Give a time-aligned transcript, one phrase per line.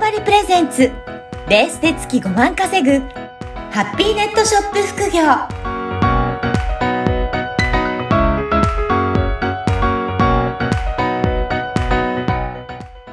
[0.00, 0.90] 張りプレゼンツ
[1.46, 3.06] レースで月5万稼ぐ
[3.70, 5.20] ハッピーネットショップ副業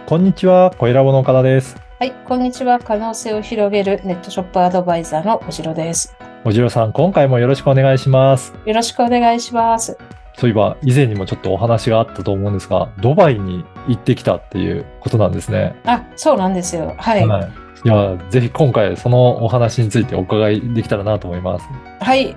[0.05, 1.75] こんにちは、小ラボの岡田です。
[1.99, 2.79] はい、こんにちは。
[2.79, 6.15] 可能性を広げるネットショップアドバイザーのおじろです。
[6.45, 8.53] おじろさん、今回もよろしくお願いします。
[8.65, 9.97] よろしくお願いします。
[10.37, 15.75] そういえば、以前にもちょっとお話があったと思うんですが、ドバイに行ってきたっていうことなんですね。
[15.85, 16.93] あ、そうなんですよ。
[16.97, 17.27] はい。
[17.27, 17.41] はい。
[17.41, 17.51] はい。
[17.83, 21.65] いや、ぜひ今回そのお話についてお伺いできたらなと思います。
[21.65, 22.35] ぜ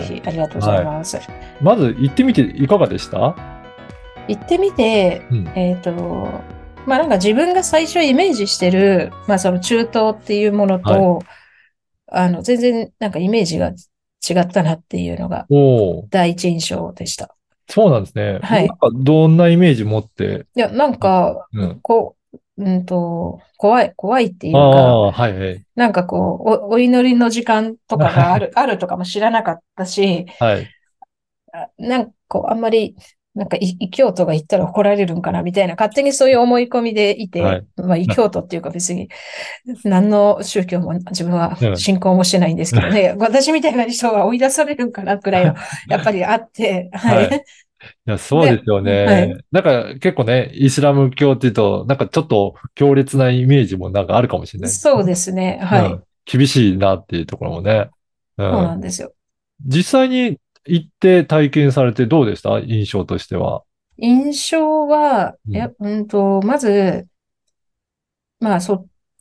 [0.00, 1.20] ひぜひありがとうございます。
[1.60, 3.36] まず行ってみていかがでした？
[4.28, 5.92] 行ってみて、うんえっ、と、
[6.86, 11.22] まあなんか自分が最初イメージしてる、まあその中東っていうものと、
[12.08, 13.72] あの、全然なんかイメージが
[14.28, 15.46] 違ったなっていうのが
[16.10, 17.34] 第一印象でした。
[17.68, 18.38] そうなんですね。
[18.42, 21.80] はいなんかどんなイメージ持って、いや、なんか、うん。
[21.80, 25.64] こう、うんと、怖い、怖いっていうあか、あ、はいはい。
[25.74, 30.68] なんかこう、お、お祈りの時間とかがある、あるとかも知らなかったし、はい。
[31.52, 32.96] あなんかこう、あんまり、
[33.36, 39.08] なんか、い異教徒が言ったら怒られるんかなみたいな、勝手にそういう思い込みでいて、はいまあ、異教徒っていうか別に、
[39.84, 45.54] 何の宗教も自分はうん信仰もしてないんですけどね、 私みたいな人は追い出されるんかなくらいの、
[45.88, 47.28] やっぱりあって、はい。
[47.28, 47.44] はい
[48.06, 49.04] いや、そうですよね。
[49.04, 54.70] はいなんか結構ね、イスラム教っていうと、なんかちょっと強烈なイメージもなんかあるかもしれない。
[54.70, 55.60] そうですね。
[55.62, 55.86] はい。
[55.92, 57.88] うん厳しいなっていうところもね。
[58.36, 59.12] うそうなんんですよ。
[59.64, 62.60] 実際に行って体験されてどうでした？
[62.60, 63.62] 印象としては。
[63.98, 65.56] 印象は、うん。
[65.56, 67.06] や、うんと、まず、
[68.40, 68.72] まあ、率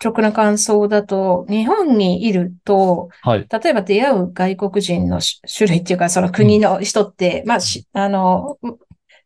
[0.04, 3.48] 直な感想だと、日本にいると、はい。
[3.50, 8.58] 例えば出会う外国人のし種類っていうか、その国の人って、まあ、し、あの、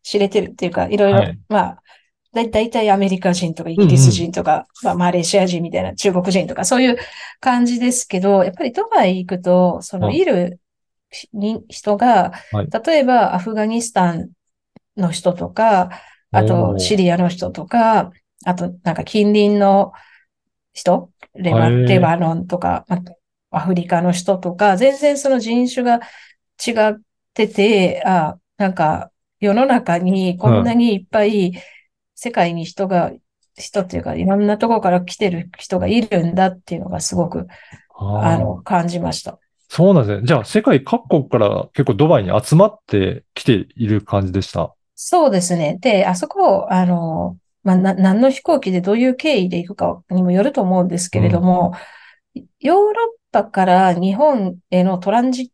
[0.04, 1.39] 知れてるっていうか、いろいろ、はい。
[1.50, 1.83] まあ、
[2.31, 6.98] だい、たいアメリカ人とかイギリス人とか、まあ、マレーシア人みたいな中国人とか、そういう
[7.39, 10.20] 感じですけど、やっぱりドバイ行くと、そのはい。
[10.20, 10.58] いるに
[11.70, 14.30] 人がはい、例えばアフガニスタン
[14.97, 15.89] の人とか、
[16.31, 16.80] あおとー。
[16.80, 18.11] シリアの人とか、
[18.45, 19.92] あとなんか近隣の
[20.73, 23.02] 人、レバ、レバノンとか、まあ
[23.52, 25.99] アフリカの人とか、全然その人種が
[26.65, 27.02] 違っ
[27.33, 31.53] てて、あ、なんか世の中にこんなにいっぱい
[32.15, 33.11] 世界に人が、
[33.55, 37.48] 人っていうかいろんなところから来てる人がいるんだっていうのがすごく、
[37.95, 39.39] ああの、ー感じました。
[39.71, 40.25] そうなんですね。
[40.25, 44.73] じゃあ世界各国から結構ドバイに集まってきている感じでした？
[44.95, 45.77] そうですね。
[45.80, 51.73] で、あそこ、あの、まあ、な、何の飛行機でどういう経緯で行くかにもよると思うんですけれども、
[52.59, 52.93] ヨーロッ
[53.31, 55.47] パから日本へのトランジッ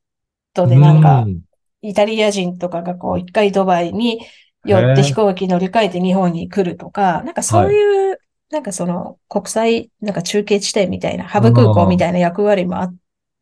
[0.54, 1.42] トでなんかう、ん
[1.82, 4.26] イタリア人とかがこう、一回ドバイに
[4.66, 12.96] 寄って飛行機乗り換えて日本に来るとか、なんかそういう、なんかその国際、なんか中継地点みたいな、ハブ空港みたいな役割もあっ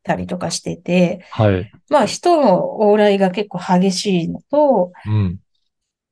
[0.04, 1.72] たりとかしてて、はい。
[1.90, 5.40] まあ人の往来が結構激しいのと、うん。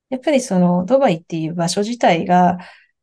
[0.10, 2.58] やっぱりそのドバイっていう場所自体が、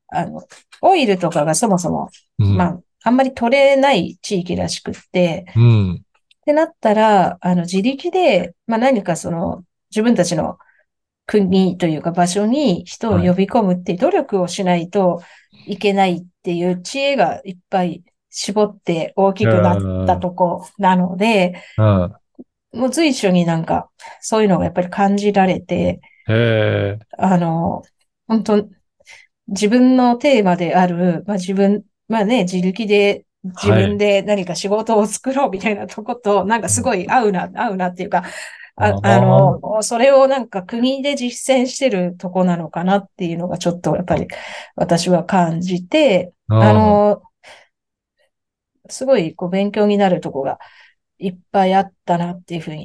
[0.09, 0.43] あの、
[0.83, 2.57] オイルとかがそもそも、うん。
[2.57, 5.95] まあ、あんまり取れない地域らしくって、うん。
[5.95, 5.99] っ
[6.45, 10.59] てなったら、あの、自力で、まあ何かその、自分たちの
[11.29, 15.23] 国というか場所に人を呼び込むっていう努力をしないと
[15.67, 18.03] いけないっていう知恵がいっぱい
[18.39, 22.15] 絞って大きくなったとこなので、うん。
[22.73, 23.91] もう随所になんか、
[24.21, 26.01] そういうのがやっぱり感じられて。
[27.19, 27.83] あの、
[28.29, 28.69] 本当
[29.49, 38.23] 自分のテーマである、まあ自分、まあね、自力で自分で何か仕事を作ろうみたいなとこと、なんかすごい合うな、合うなっていうか、
[38.77, 44.29] あ、あの、それをなんか国で実践してるとこなのかなっていうのがちょっとやっぱり
[44.77, 47.23] 私は感じて、あの、
[48.89, 50.59] すごいこう勉強になるとこが
[51.19, 52.85] いっぱいあったなっていうふうに。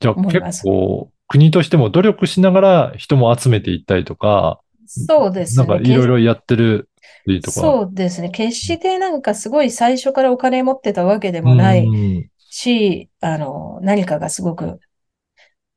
[0.00, 5.66] じゃあ結構国としても努力しながら人も集めていったりとか、そうですね。
[5.66, 6.88] なんかいろいろやってる
[7.22, 7.72] っていうところ。
[7.84, 8.30] そうですね。
[8.30, 14.80] 決してなんかすごい最初からお金持ってたわけでもないうんし、あの、何かがすごく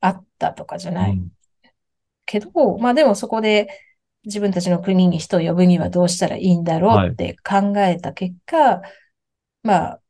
[0.02, 1.32] あったとかじゃないうん
[2.26, 3.70] けど、まあでもそこで
[4.26, 8.82] 自分たちの国に人を呼ぶにはどうしたらいいんだろうって考えた結果、
[9.64, 10.02] まあ、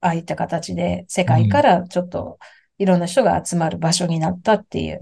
[0.00, 2.38] ああいった形で世界からちょっと
[2.78, 5.00] いろんな人が集まる場所になったっていう。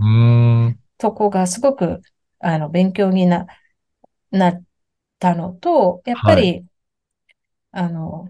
[0.98, 2.00] とこがすごく、
[2.38, 3.46] あの、勉強にな、
[4.31, 4.64] なっ
[5.19, 6.64] たのと、やっぱり、
[7.72, 8.28] あの、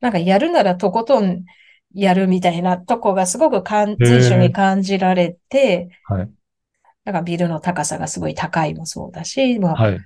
[0.00, 1.44] なんかやるならとことん
[1.94, 3.62] やるみたいなとこがすごく
[3.98, 6.30] 随所に感じられて、はい。
[7.08, 9.98] なんかビルの高さがすごい高いもそうだし、まあ、はい。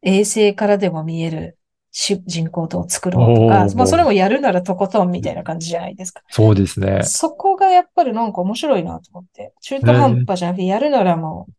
[0.00, 1.58] 衛星からでも見える
[1.90, 6.22] し人口と作ろうとかまあそれもやるならとことんみたいな感じじゃないですか。
[6.30, 7.02] そうですね。
[7.02, 9.52] そこがやっぱりなんか面白いなと思って。
[9.60, 11.52] 中途半端じゃなくて、やるならもう、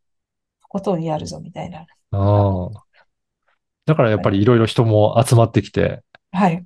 [0.62, 1.86] とことんやるぞみたいな。
[2.10, 2.70] ああ。
[3.86, 6.02] だからやっぱりいろいろ人も集まってきて、
[6.32, 6.64] はい。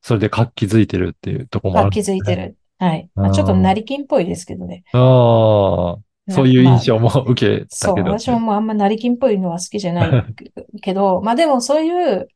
[0.00, 1.90] それで活気づいてるっていうところもあある。
[1.90, 2.34] 気づいて。
[2.36, 2.56] る。
[2.78, 3.10] はい。
[3.14, 4.84] まあ、うんちょっと成金っぽいですけどね。
[4.92, 6.06] ああ。
[6.28, 8.16] そういう印象まあも受けそう、たけど。
[8.18, 10.20] 私ももうあんま成金っぽいのは好きじゃない
[10.82, 11.90] けど、まあでもそうい
[12.20, 12.28] う、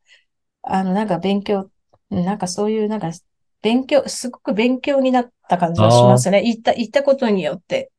[0.63, 1.71] あの、なんか勉強、
[2.11, 3.11] なんかそういう、なんか、
[3.63, 6.43] 勉強、すごく勉強になった感じはしますね。
[6.47, 7.93] 行った、行ったことによって。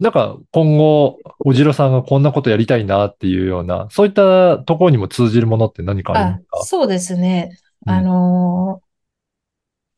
[0.00, 6.68] なんか今後、おじろさんがこんなことやりたいなっていうような、そういったところにも通じるものって何かありあます、か？
[6.68, 7.50] そうですね。
[7.86, 8.82] うんあの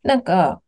[0.04, 0.62] ーなんか、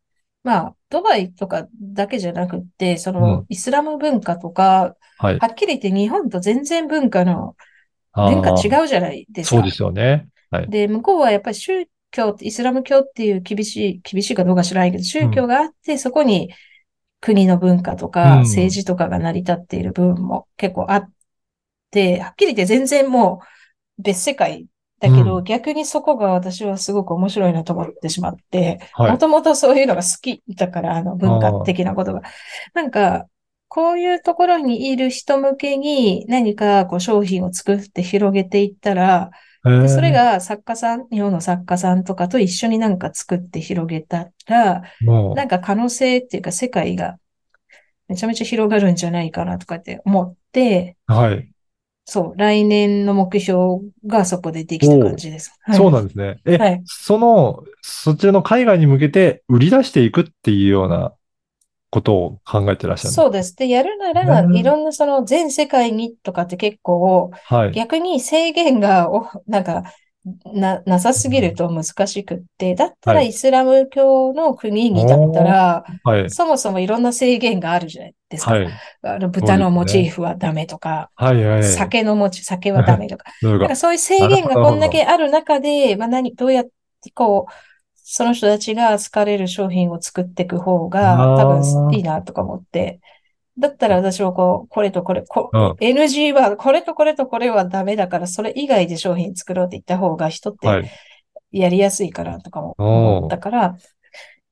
[0.47, 5.39] まあ、ドバイとかだけじゃなくって、その、うんイスラム文化とか、はい。
[5.41, 7.57] はっきり言って日本と全然文化の、
[8.13, 9.57] あ文化ー違うじゃないですか。
[9.57, 10.29] そうですよね。
[10.51, 10.69] はい。
[10.71, 16.53] で、向こうはやっぱり宗教、イスラム教っていう厳しい、厳しいかどうか知らないけど、宗教があって、そこに
[17.21, 21.11] 国の文化とうんか政治とかが成り立っている部分も結構あっ
[21.91, 23.41] て、はっきり言って全然も
[23.99, 24.67] う別世界
[25.11, 32.23] だけど、うん逆にそこが私はすごく面白いなと思ってしまって、はいもともとそういうのが好きだから、あの文化的なことが。
[32.75, 33.27] なんか、
[33.69, 39.31] こういうところにいる人向けに何かこう商品を作って広げていったら、
[39.65, 47.19] で、それが作家さん、日本の作家さんとかと一緒になんか作って広げたら、もなんか可能性っていうか世界が
[48.09, 51.51] めちゃめちゃ広がるんじゃないかなとかって思って、う、はい。
[52.09, 55.53] そう、来年の目標がそこでできた感じです。
[55.61, 56.41] はいそうなんですね。
[56.47, 61.13] え、はいその、そちらの海外に向けて売り出していくっていうような
[61.91, 63.57] ことを考えてらっしゃるんですそうです。
[63.57, 67.73] で、やるなら、うんいろんなその全世界にとかって結構、はい。
[67.73, 69.83] 逆に制限が、おなんか、
[70.53, 76.31] な、なさすぎると難しくって、だったらはいイスラム教の国にだったら、はい。
[76.31, 78.55] そもそもいろんな制限があるじゃないですか。
[78.55, 78.69] はい。
[79.03, 81.45] あの豚のモチーフはダメとか、はい。
[81.45, 81.65] はい。
[81.65, 83.31] 酒のモチ、酒はダメとか。
[83.41, 87.53] そうかなんかそういう制限がこんだけある中で、まあ何、どうやってこう、
[87.95, 93.01] その人たちが好かれる商品を作っていく方が多分いいなとか思って。
[93.59, 100.91] だったら私はこう、これとこれ、こうん NG は、これとこれとこれはダメだから、それ以外で商品作ろうって言った方が人ってはい。
[101.53, 103.77] やりやすいからとかも思ったから、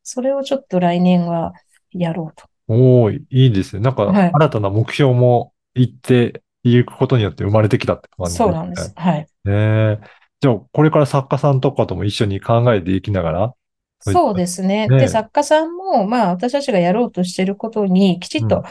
[0.02, 1.52] それをちょっと来年は
[1.92, 2.46] やろうと。
[2.68, 3.82] おー、いいですね。
[3.82, 8.46] なんか、はい新たな目標も言っていくことによって生まれてきたって感じですね。
[8.46, 8.92] そうなんです。
[8.96, 9.18] はい。
[9.18, 9.98] ねえ。
[10.40, 13.54] じゃあ、これから作家さんとかとも一緒に考えていきながら、
[14.00, 14.86] そうですね。
[14.88, 18.62] ねで、作家さんも、まあ、私たちがやろうとしてることに、きちっと、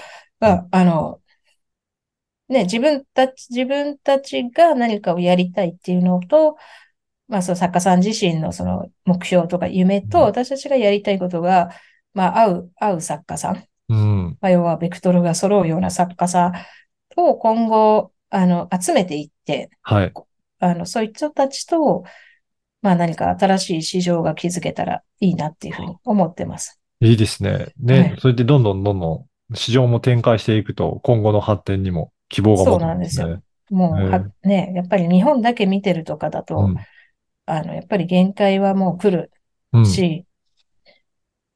[0.48, 1.22] ああの、
[2.50, 6.58] ね、自分たち、自分たちが何かをやりたいっていうのと、
[7.28, 11.72] まあ、その作家さん自身のその目標とか夢と、うん私たちがやりたいことが、
[12.14, 13.64] まあ、合う、合う作家さん。
[13.90, 14.38] うん。
[14.42, 16.48] まあ、要は、ベクトルが揃うような作家さ
[17.18, 20.14] んを今後、あの、集めていって、はい。
[20.60, 22.04] あの、そういう人たちと、
[22.82, 26.80] まあ、何か新しい市場が築けたらいいなっていうふうに思ってます。
[27.00, 27.68] いいですね。
[27.80, 28.00] ね。
[28.00, 29.26] はいそれでどんどんどんどん
[29.56, 33.42] 市場も展開していくと、今後の発展にも希望が持てますそうね。
[33.70, 36.78] もう、はね、やっぱり日本だけ見てるとかだと、うん。
[37.46, 39.32] あの、やっぱり限界はもう来る
[39.74, 39.86] うん。
[39.86, 40.26] し、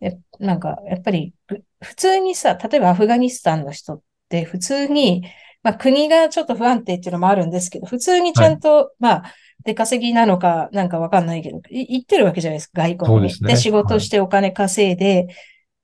[0.02, 5.24] えなんか、やっぱり、ふ普通にさ、例えばアフガニスタンの人って普通に、
[5.64, 9.34] まあ国がちょっと不安定っていうのもあるんですけど、普通にちゃんと、まあ、
[9.64, 13.22] 出稼ぎなのかなんかわかんないけど、い行ってるわけじゃないですか、外国に。
[13.24, 15.28] ですね仕事してお金稼いで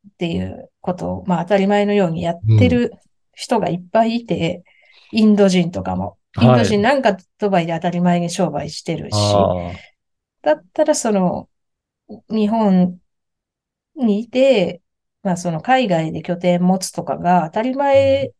[0.07, 2.93] っていうことを、まあ当たり前のようにやってる
[3.33, 4.63] 人がいっぱいいて、
[5.11, 6.17] インド人とかも。
[6.41, 9.73] インド人なんかドバイで当たり前に商売してるし、あ
[10.41, 11.47] だったらその、
[12.29, 12.99] 日本
[13.95, 14.81] にいて、
[15.21, 18.33] まあその海外で拠点持つとかが当たり前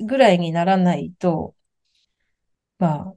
[0.00, 1.54] ぐらいにならないと、
[2.78, 3.14] まあ、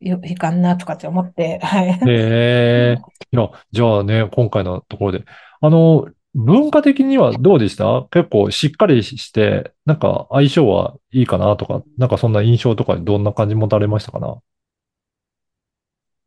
[0.00, 1.90] よ、いかんなとかって思って、はい。
[1.90, 1.94] あ。
[1.94, 2.96] へえ。
[3.32, 5.24] いや、じゃあね、今回のところで。
[5.60, 8.06] あの、文化的にはどうでした？
[8.10, 14.38] 結構しっかりして、なんか相性はいいかなとか、なんかそんな印象とかどんな感じ持たれましたかな？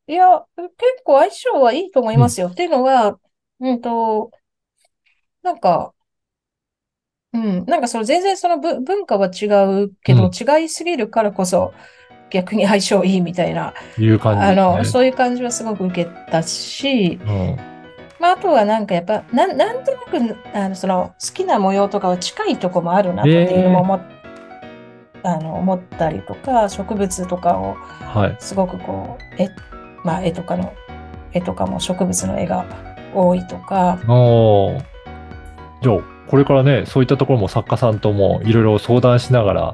[0.07, 0.73] いや、結
[1.05, 2.49] 構相性はいいと思いますよ。
[2.49, 3.17] っていうのは、
[3.61, 4.31] うんと、
[5.41, 5.93] なんか、
[7.31, 9.45] うん、なんかその全然そのぶ文化は違
[9.85, 11.73] うけど、うん違いすぎるからこそ
[12.29, 14.83] 逆に相性いいみたいな、いう感じあの。
[14.83, 17.72] そういう感じはすごく受けたし、うん。
[18.23, 24.01] まあ、あとはなんかやっぱ、なん、なんとなく、あの、その、好きな模様とかは近いとこもあるなっていうのも思っ、
[25.23, 27.75] あの、思ったりとか、植物とかを
[28.13, 28.37] はい。
[28.39, 29.49] すごくこう、絵、
[30.05, 30.73] まあ、絵とかの
[31.33, 32.65] 絵とかも植物の絵が
[33.13, 33.99] 多いとか、
[35.81, 39.73] じゃあ、これからね、そういったところも作家さんともいろいろ相談しながら、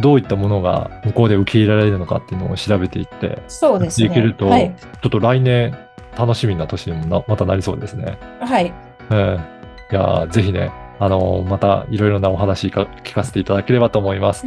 [0.00, 4.08] どういったものが向こうで受け入れられるのかっていうのを調べていって、そうですね。
[4.08, 4.74] できると、はい。
[5.00, 5.78] ちょっと来年
[6.16, 8.18] 楽しみな年にもなまたなりそうですね。
[8.40, 8.72] はい。
[9.10, 9.54] ええ
[9.92, 14.46] いやーぜひね、あのーまたいろいろなお話か聞かせていただければと思います。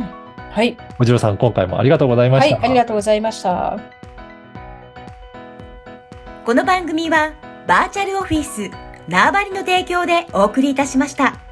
[0.51, 0.75] はい。
[0.99, 2.49] おじろさん、今回もありがとうございまはい。
[2.49, 2.63] した。
[2.63, 3.77] ありがとうございました。
[6.45, 7.33] この番組は
[7.67, 8.71] バーチャルオフィス
[9.09, 11.46] 縄張りの提供でお送りいたしました。